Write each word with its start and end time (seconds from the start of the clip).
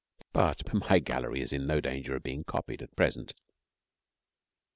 But 0.33 0.63
my 0.73 0.97
gallery 0.97 1.41
is 1.41 1.53
in 1.53 1.67
no 1.67 1.79
danger 1.79 2.15
of 2.15 2.23
being 2.23 2.43
copied 2.43 2.81
at 2.81 2.95
present. 2.95 3.35